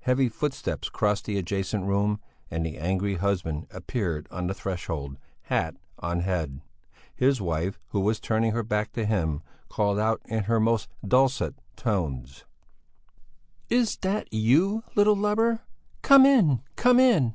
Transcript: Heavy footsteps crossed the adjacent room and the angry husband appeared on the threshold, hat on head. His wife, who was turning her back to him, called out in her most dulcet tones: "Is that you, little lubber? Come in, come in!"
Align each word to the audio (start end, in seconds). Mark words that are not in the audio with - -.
Heavy 0.00 0.28
footsteps 0.28 0.90
crossed 0.90 1.24
the 1.24 1.38
adjacent 1.38 1.86
room 1.86 2.20
and 2.50 2.66
the 2.66 2.76
angry 2.76 3.14
husband 3.14 3.66
appeared 3.70 4.28
on 4.30 4.46
the 4.46 4.52
threshold, 4.52 5.16
hat 5.44 5.74
on 5.98 6.20
head. 6.20 6.60
His 7.16 7.40
wife, 7.40 7.78
who 7.88 8.00
was 8.00 8.20
turning 8.20 8.52
her 8.52 8.62
back 8.62 8.92
to 8.92 9.06
him, 9.06 9.40
called 9.70 9.98
out 9.98 10.20
in 10.26 10.44
her 10.44 10.60
most 10.60 10.90
dulcet 11.02 11.54
tones: 11.76 12.44
"Is 13.70 13.96
that 14.02 14.30
you, 14.30 14.82
little 14.96 15.16
lubber? 15.16 15.60
Come 16.02 16.26
in, 16.26 16.60
come 16.76 17.00
in!" 17.00 17.34